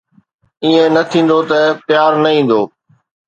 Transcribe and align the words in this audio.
ائين 0.63 0.85
نه 0.95 1.01
ٿيندو 1.11 1.39
ته 1.49 1.59
پيار 1.87 2.11
نه 2.23 2.29
ايندو 2.35 2.61